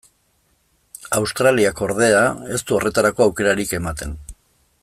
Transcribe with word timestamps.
Australiak, 1.17 1.83
ordea, 1.89 2.23
ez 2.57 2.61
du 2.71 2.79
horretarako 2.79 3.29
aukerarik 3.29 3.79
ematen. 3.83 4.21